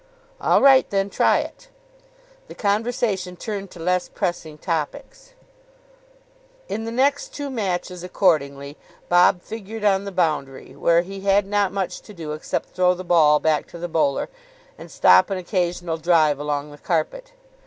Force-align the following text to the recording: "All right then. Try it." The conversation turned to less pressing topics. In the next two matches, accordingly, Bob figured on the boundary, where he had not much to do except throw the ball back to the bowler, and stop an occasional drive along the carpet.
"All 0.41 0.63
right 0.63 0.89
then. 0.89 1.11
Try 1.11 1.41
it." 1.41 1.69
The 2.47 2.55
conversation 2.55 3.35
turned 3.35 3.69
to 3.69 3.79
less 3.79 4.09
pressing 4.09 4.57
topics. 4.57 5.33
In 6.67 6.85
the 6.85 6.91
next 6.91 7.35
two 7.35 7.51
matches, 7.51 8.03
accordingly, 8.03 8.77
Bob 9.09 9.43
figured 9.43 9.83
on 9.85 10.05
the 10.05 10.11
boundary, 10.11 10.75
where 10.75 11.03
he 11.03 11.21
had 11.21 11.45
not 11.45 11.71
much 11.71 12.01
to 12.01 12.15
do 12.15 12.31
except 12.31 12.69
throw 12.69 12.95
the 12.95 13.03
ball 13.03 13.39
back 13.39 13.67
to 13.67 13.77
the 13.77 13.87
bowler, 13.87 14.27
and 14.75 14.89
stop 14.89 15.29
an 15.29 15.37
occasional 15.37 15.97
drive 15.97 16.39
along 16.39 16.71
the 16.71 16.79
carpet. 16.79 17.33